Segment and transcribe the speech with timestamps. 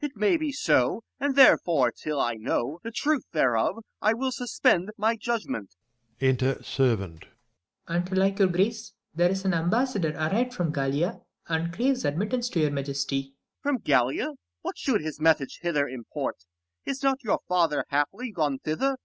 [0.00, 4.90] It may be so, and therefore till I know The truth thereof, I will suspend
[4.96, 5.76] my judgment.
[6.20, 7.22] Enter Servant.
[7.22, 7.30] Serv.
[7.96, 12.58] And't like your grace, there is an ambassador Arrived from Gallia, and craves admittance to
[12.60, 13.36] your majesty.
[13.62, 13.76] Com.
[13.76, 14.30] From Gallia?
[14.62, 16.36] what should his message 1 5 Hither import?
[16.84, 18.96] is not your father haply Gone thither